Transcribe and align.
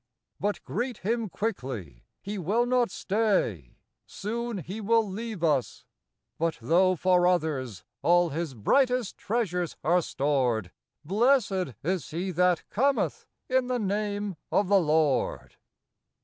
But 0.39 0.63
greet 0.63 0.97
him 0.97 1.29
quickly, 1.29 2.05
he 2.23 2.39
will 2.39 2.65
not 2.65 2.87
s^ay, 2.89 3.75
Soon 4.07 4.57
he 4.57 4.81
will 4.81 5.07
leave 5.07 5.43
us; 5.43 5.85
but 6.39 6.57
though 6.59 6.95
for 6.95 7.27
others 7.27 7.83
All 8.01 8.29
his 8.29 8.55
brightest 8.55 9.15
treasures 9.19 9.77
are 9.83 10.01
stored, 10.01 10.71
—"Blessed 11.05 11.75
is 11.83 12.09
he 12.09 12.31
that 12.31 12.67
cometh 12.71 13.27
In 13.47 13.67
the 13.67 13.77
name 13.77 14.37
of 14.51 14.69
the 14.69 14.79
Lord 14.79 15.57